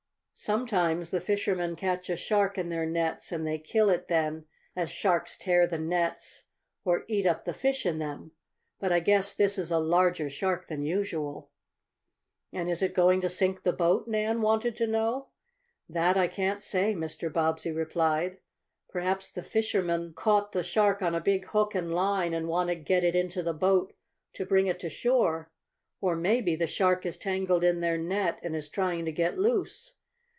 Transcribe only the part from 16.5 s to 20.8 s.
say," Mr. Bobbsey replied. "Perhaps the fishermen caught the